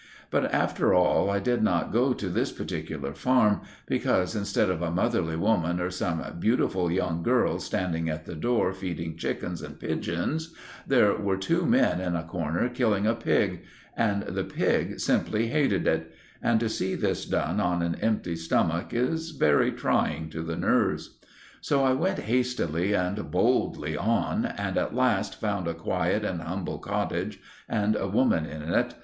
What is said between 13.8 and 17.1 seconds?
and the pig simply hated it; and to see